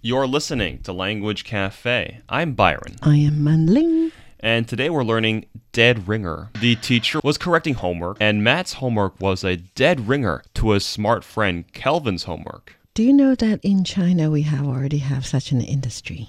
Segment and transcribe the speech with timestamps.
[0.00, 2.20] You're listening to Language Cafe.
[2.28, 4.12] I'm Byron, I am Manling.
[4.40, 6.50] and today we're learning dead ringer.
[6.60, 11.24] The teacher was correcting homework, and Matt's homework was a dead ringer to his smart
[11.24, 12.76] friend Kelvin's homework.
[12.94, 16.28] Do you know that in China we have already have such an industry?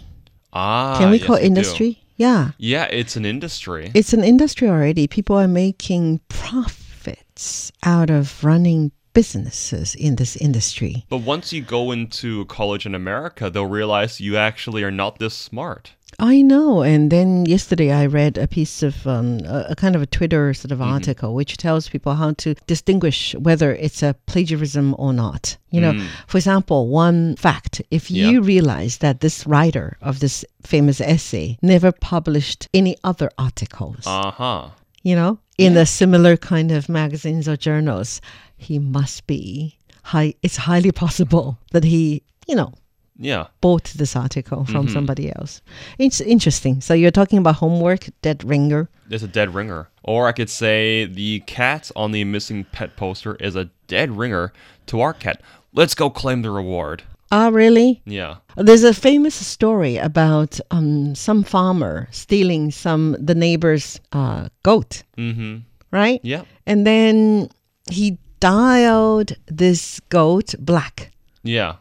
[0.51, 1.47] Ah, Can we yes, call you do.
[1.47, 1.99] industry?
[2.15, 2.51] Yeah.
[2.57, 3.91] Yeah, it's an industry.
[3.93, 5.07] It's an industry already.
[5.07, 11.05] People are making profits out of running businesses in this industry.
[11.09, 15.33] but once you go into college in America, they'll realize you actually are not this
[15.35, 15.91] smart.
[16.21, 16.81] I know.
[16.81, 20.71] And then yesterday I read a piece of um, a, kind of a Twitter sort
[20.71, 25.55] of article which tells people how to distinguish whether it's a plagiarism or not.
[25.71, 25.93] You know,
[26.28, 28.29] for example, one fact if Yeah.
[28.31, 34.31] you realize that this writer of this famous essay never published any other articles, Uh
[34.31, 34.69] huh.
[35.03, 38.21] You know, in a similar kind of magazines or journals,
[38.58, 40.33] he must be high.
[40.41, 42.73] It's highly possible that he, you know,
[43.17, 43.47] Yeah.
[43.61, 44.94] bought this article from mm-hmm.
[44.94, 45.61] somebody else.
[45.97, 46.81] It's interesting.
[46.81, 48.89] So you're talking about homework, dead ringer.
[49.09, 49.89] It's a dead ringer.
[50.03, 54.53] Or I could say the cat on the missing pet poster is a dead ringer
[54.88, 55.41] to our cat.
[55.73, 57.03] Let's go claim the reward.
[57.31, 58.02] Ah, really?
[58.05, 58.38] Yeah.
[58.58, 65.57] There's a famous story about um, some farmer stealing some the neighbor's uh, goat, Mm-hmm.
[65.91, 66.19] right?
[66.23, 66.44] Yeah.
[66.66, 67.50] And then
[67.91, 71.11] he dyed this goat black.
[71.44, 71.75] Yeah.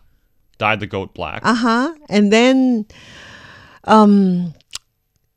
[0.58, 1.40] Dyed the goat black.
[1.44, 1.94] Uh huh.
[2.10, 2.84] And then,
[3.84, 4.54] um,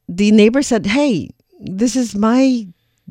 [0.09, 2.67] the neighbor said, "Hey, this is my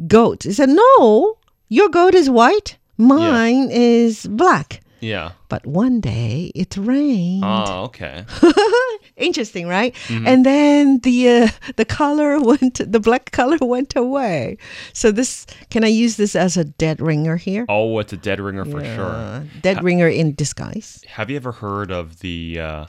[0.06, 2.76] goat." He said, "No, your goat is white.
[2.98, 5.32] Mine is black." Yeah.
[5.48, 7.42] But one day it rained.
[7.44, 8.24] Oh, okay.
[9.16, 9.94] Interesting, right?
[10.08, 10.26] Mm-hmm.
[10.26, 14.56] And then the uh, the color went, the black color went away.
[14.92, 17.66] So this, can I use this as a dead ringer here?
[17.68, 19.04] Oh, it's a dead ringer for sure.
[19.10, 21.02] Uh, dead ringer in disguise.
[21.08, 22.86] Have you ever heard of the uh,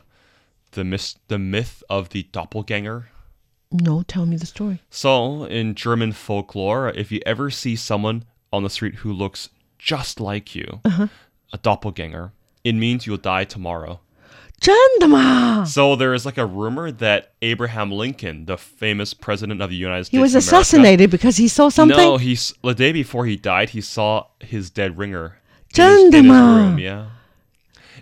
[0.72, 3.08] the mis- the myth of the doppelganger?
[3.74, 4.82] No, tell me the story.
[4.90, 10.20] So, in German folklore, if you ever see someone on the street who looks just
[10.20, 11.08] like you, Uh-huh
[11.53, 12.33] a doppelganger,
[12.65, 14.01] it means you'll die tomorrow.
[14.59, 15.65] 真的吗?
[15.67, 20.05] So there is like a rumor that Abraham Lincoln, the famous president of the United
[20.07, 21.97] States, He was of America- assassinated because he saw something.
[21.97, 25.33] No, he's the day before he died, he saw his dead ringer in
[25.69, 26.57] his, 真的 in his吗?
[26.57, 26.79] room.
[26.79, 27.05] Yeah.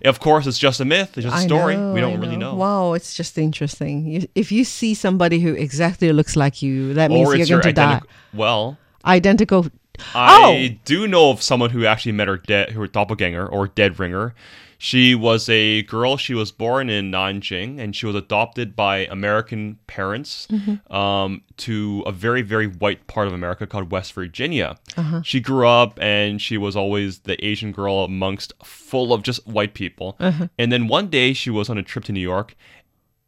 [0.05, 1.17] Of course, it's just a myth.
[1.17, 1.77] It's just a I story.
[1.77, 2.55] know, we don't I really know.
[2.55, 4.07] Wow, it's just interesting.
[4.07, 7.51] You, if you see somebody who exactly looks like you, that means Or you're it's
[7.51, 7.85] your going to die.
[7.85, 8.11] identical.
[8.35, 9.67] Well, Identical.
[10.14, 10.80] I oh.
[10.86, 14.34] do know of someone who actually met her dead, her doppelganger or dead ringer.
[14.82, 16.16] She was a girl.
[16.16, 20.96] She was born in Nanjing, and she was adopted by American parents mm-hmm.
[20.96, 24.78] um, to a very, very white part of America called West Virginia.
[24.96, 25.22] Uh-huh.
[25.22, 29.74] She grew up, and she was always the Asian girl amongst full of just white
[29.74, 30.16] people.
[30.18, 30.48] Uh-huh.
[30.58, 32.56] And then one day, she was on a trip to New York,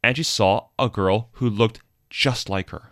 [0.01, 2.83] and she saw a girl who looked just like her.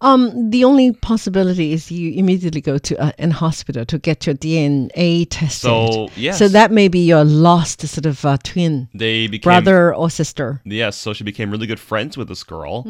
[0.00, 4.34] Um, the only possibility is you immediately go to uh, an hospital to get your
[4.34, 5.60] DNA tested.
[5.60, 9.94] So yes, So that may be your lost sort of uh, twin they became brother
[9.94, 10.60] or sister.
[10.64, 12.84] Yes, so she became really good friends with this girl,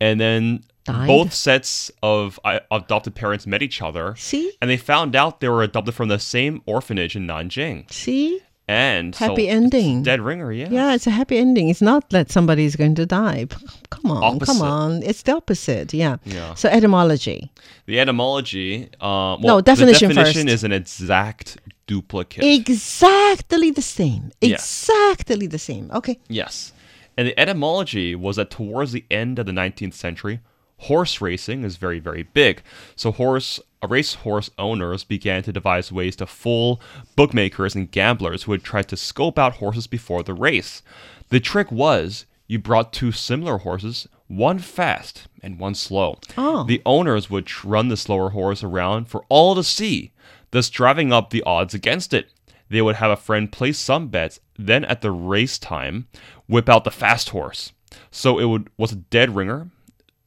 [0.00, 1.06] and then Died.
[1.08, 5.48] both sets of uh, adopted parents met each other, See, and they found out they
[5.50, 7.90] were adopted from the same orphanage in Nanjing.
[7.92, 10.02] see, And happy it's ending.
[10.02, 10.68] dead ringer, yeah.
[10.70, 11.68] Yeah, it's a happy ending.
[11.68, 13.46] It's not that somebody is going to die.
[13.90, 14.46] Come on, Opposite.
[14.52, 15.02] come on.
[15.04, 15.94] It's the opposite.
[15.94, 16.16] Yeah.
[16.24, 16.54] Yeah.
[16.54, 17.52] So etymology.
[17.86, 20.54] The etymology, uh, well, No, definition the definition first.
[20.54, 22.42] is an exact duplicate.
[22.44, 24.32] Exactly the same.
[24.42, 25.88] Exactly the same.
[25.94, 26.18] Okay.
[26.28, 26.72] Yes.
[27.16, 30.40] And the etymology was that towards the end of the 19th century,
[30.78, 32.62] horse racing is very, very big.
[32.94, 36.80] So horse racehorse owners began to devise ways to fool
[37.14, 40.82] bookmakers and gamblers who had tried to scope out horses before the race.
[41.28, 46.18] The trick was you brought two similar horses, one fast and one slow.
[46.36, 46.64] Oh.
[46.64, 50.12] The owners would run the slower horse around for all to see,
[50.50, 52.32] thus driving up the odds against it.
[52.68, 56.08] They would have a friend place some bets, then at the race time,
[56.48, 57.72] whip out the fast horse.
[58.10, 59.70] So it would was a dead ringer,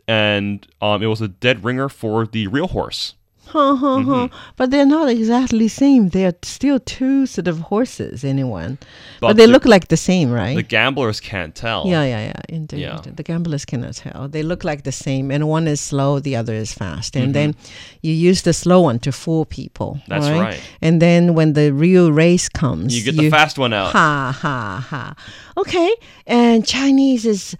[0.09, 3.15] and um, it was a dead ringer for the real horse.
[3.53, 4.11] Huh, huh, Mm-hmm.
[4.11, 4.27] huh.
[4.57, 6.09] But they're not exactly the same.
[6.09, 8.77] They're still two sort of horses, anyone.
[9.19, 10.55] But, But they the- look like the same, right?
[10.55, 11.81] The gamblers can't tell.
[11.87, 12.41] yeah, yeah, yeah.
[12.57, 12.81] Indeed.
[12.85, 13.01] Yeah.
[13.19, 14.27] The gamblers cannot tell.
[14.35, 17.15] They look like the same, and one is slow, the other is fast.
[17.15, 18.05] And then Mm-hmm.
[18.07, 19.89] you use the slow one to fool people.
[20.07, 20.41] That's right?
[20.49, 20.61] right.
[20.85, 23.91] And then when the real race comes, You get the fast one out.
[23.93, 25.03] Ha ha ha.
[25.57, 25.89] Okay,
[26.27, 27.55] and Chinese is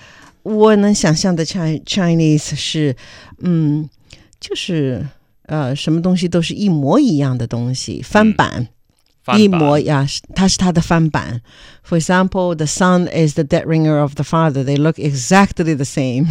[0.49, 2.95] 我能想象的 Chi Chinese 是，
[3.39, 3.89] 嗯，
[4.41, 5.07] 就是
[5.47, 8.69] 呃，什么东西都是一模一样的东西，翻版。
[9.23, 9.41] 翻版。
[9.41, 11.41] 一模呀，它是它的翻版。
[11.83, 14.63] For example, the son is the dead ringer of the father.
[14.63, 16.27] They look exactly the same,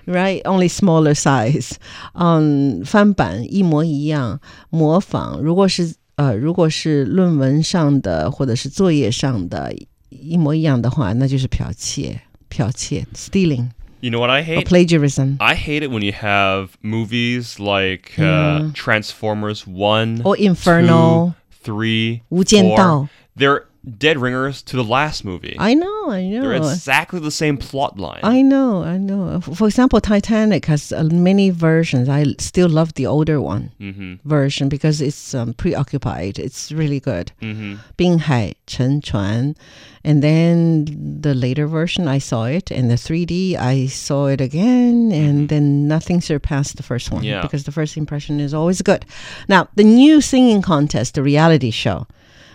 [0.05, 0.41] right?
[0.43, 1.71] Only smaller size.
[2.13, 4.39] 嗯，翻版一模一样，
[4.69, 5.41] 模仿。
[5.41, 9.73] 如果是呃，如果是论文上的或者是作业上的
[10.09, 13.71] 一模一样的话，那就是剽窃， 剽窃 （stealing）
[14.01, 14.67] You know what I or hate?
[14.67, 15.37] plagiarism.
[15.39, 21.35] I hate it when you have movies like uh, Transformers 1, Or Inferno.
[21.63, 22.77] 2, 3, 无间 4.
[22.77, 23.65] 道 They're
[23.98, 25.56] dead ringers to the last movie.
[25.58, 26.42] I know, I know.
[26.42, 28.20] They're exactly the same plot line.
[28.22, 29.40] I know, I know.
[29.40, 32.08] For example, Titanic has uh, many versions.
[32.08, 34.28] I still love the older one mm-hmm.
[34.28, 36.38] version because it's um, preoccupied.
[36.38, 37.32] It's really good.
[37.40, 37.76] Mm-hmm.
[37.96, 39.56] Bing Hai, Chen Chuan.
[40.04, 42.70] And then the later version, I saw it.
[42.70, 45.10] in the 3D, I saw it again.
[45.12, 45.46] And mm-hmm.
[45.46, 47.42] then nothing surpassed the first one yeah.
[47.42, 49.06] because the first impression is always good.
[49.48, 52.06] Now, the new singing contest, the reality show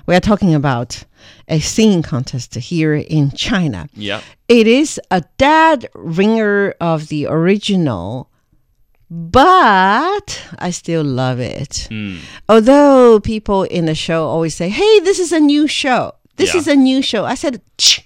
[0.06, 1.04] we are talking about
[1.48, 3.88] a singing contest here in China.
[3.94, 4.22] Yeah.
[4.48, 8.30] It is a dead ringer of the original,
[9.10, 11.88] but I still love it.
[11.92, 12.20] Mm.
[12.50, 16.14] Although people in the show always say, hey, this is a new show.
[16.38, 16.60] This Yeah.
[16.62, 17.24] is a new show.
[17.26, 18.02] I said, "Tch,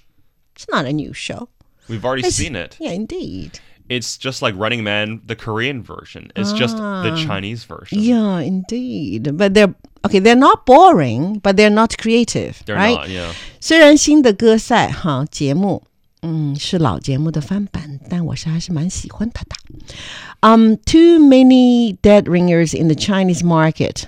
[0.54, 1.48] it's not a new show.
[1.88, 2.76] We've already It's- seen it.
[2.78, 3.58] Yeah, indeed.
[3.88, 6.30] It's just like Running Man, the Korean version.
[6.36, 7.98] It's just the Chinese version.
[7.98, 8.02] Ah.
[8.02, 9.36] Yeah, indeed.
[9.36, 9.74] But they're
[10.05, 10.19] okay.
[10.19, 12.97] They're not boring, but they're not creative, They're right?
[12.97, 13.31] not, yeah.
[13.59, 15.83] 虽然新的歌赛哈节目，
[16.21, 19.55] 嗯，是老节目的翻版，但我是还是蛮喜欢它的。
[20.41, 24.03] Um, too many dead ringers in the Chinese market,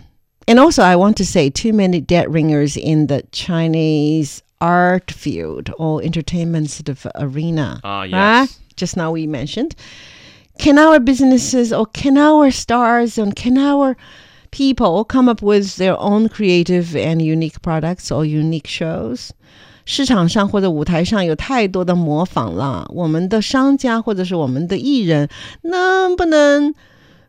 [0.45, 5.71] and also I want to say too many dead ringers in the Chinese art field
[5.77, 7.79] or entertainment sort of arena.
[7.83, 8.09] Ah, right?
[8.09, 8.59] yes.
[8.75, 9.75] Just now we mentioned.
[10.59, 13.95] Can our businesses or can our stars and can our
[14.52, 19.30] people come up with their own creative and unique products or unique shows。
[19.84, 25.28] 市场上或者舞台上有太多的模仿了，我们的商家或者是我们的艺人
[25.62, 26.72] 能不能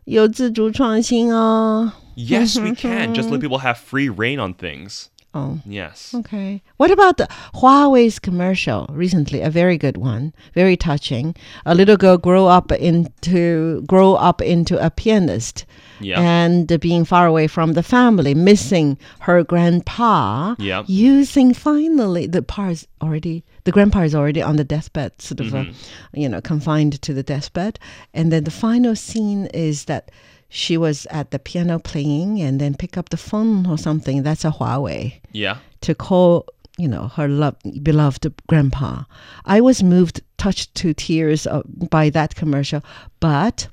[0.04, 3.12] 有自主创新哦？Yes, we can.
[3.12, 5.06] Just let people have free rein on things.
[5.34, 6.14] 哦、Yes.
[6.14, 6.62] Okay.
[6.76, 9.40] What about the Huawei's commercial recently?
[9.42, 11.34] A very good one, very touching.
[11.66, 15.66] A little girl grow up into grow up into a pianist,
[16.00, 16.20] Yeah.
[16.20, 18.96] and being far away from the family, missing
[19.26, 20.54] her grandpa.
[20.58, 20.84] Yeah.
[20.86, 25.54] Using finally the pa is already the grandpa is already on the deathbed, sort of,
[25.54, 25.64] uh,
[26.12, 27.78] you know, confined to the deathbed,
[28.12, 30.10] and then the final scene is that.
[30.54, 34.22] She was at the piano playing and then pick up the phone or something.
[34.22, 35.56] That's a Huawei Yeah.
[35.80, 36.46] to call
[36.78, 37.54] you know her love,
[37.84, 39.04] beloved grandpa
[39.44, 41.62] i was moved touched to tears uh,
[41.96, 42.80] by that commercial
[43.20, 43.68] but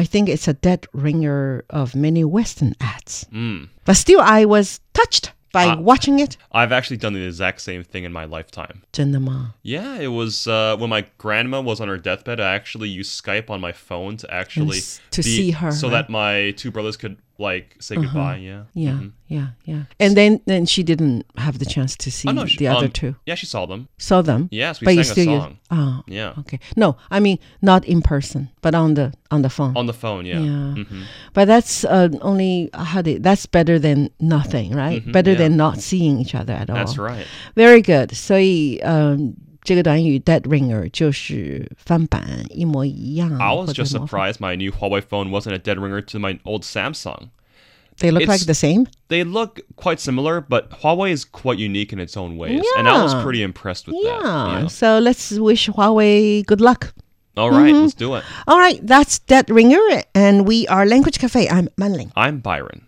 [0.00, 3.68] i think it's a dead ringer of many western ads Mm.
[3.84, 5.75] but still i was touched by Ah.
[5.79, 8.81] watching it I've actually done the exact same thing in my lifetime.
[8.91, 12.39] 真的吗 Yeah, it was uh, when my grandma was on her deathbed.
[12.39, 15.87] I actually used Skype on my phone to actually s- to be- see her, so
[15.87, 15.93] right?
[15.93, 16.01] Uh-huh.
[16.03, 18.04] that my two brothers could like say uh-huh.
[18.04, 18.36] goodbye.
[18.36, 18.64] Yeah.
[18.74, 18.90] Yeah.
[18.90, 19.08] Mm-hmm.
[19.26, 19.46] Yeah.
[19.64, 19.82] Yeah.
[19.98, 22.76] And then then she didn't have the chance to see oh, no, she, the um,
[22.76, 23.16] other two.
[23.26, 23.88] Yeah, she saw them.
[23.98, 24.48] Saw them.
[24.52, 25.58] Yes, we but sang you still a song.
[25.70, 26.02] Oh.
[26.06, 26.34] Yeah.
[26.40, 26.60] Okay.
[26.76, 29.76] No, I mean not in person, but on the on the phone.
[29.76, 30.26] On the phone.
[30.26, 30.38] Yeah.
[30.38, 30.74] Yeah.
[30.84, 31.02] Mm-hmm.
[31.32, 33.18] But that's uh, only how they.
[33.18, 35.02] that's better than nothing, right?
[35.02, 35.38] Mm-hmm, better yeah.
[35.38, 36.76] than not seeing each other at all.
[36.76, 37.26] That's right.
[37.56, 38.16] Very good.
[38.16, 38.36] So.
[38.82, 43.37] Um, 这个短语 dead ringer 就是翻版一模一样。
[43.37, 46.19] I was 或者 just 模仿 surprised my new Huawei phone wasn't a dead ringer to
[46.19, 47.29] my old Samsung.
[47.99, 48.85] They look like It's- the same.
[49.09, 53.03] They look quite similar, but Huawei is quite unique in its own ways, and I
[53.03, 53.23] was Yeah.
[53.23, 54.19] pretty impressed with Yeah.
[54.23, 54.61] that.
[54.61, 54.67] Yeah.
[54.69, 56.93] So let's wish Huawei good luck.
[57.35, 57.81] All right, Mm-hmm.
[57.83, 58.23] let's do it.
[58.47, 61.47] All right, that's dead ringer, and we are Language Cafe.
[61.49, 62.11] I'm Manling.
[62.15, 62.81] I'm Byron.